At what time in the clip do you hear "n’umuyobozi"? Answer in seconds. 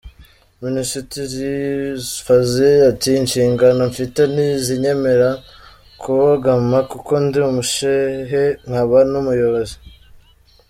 9.11-9.75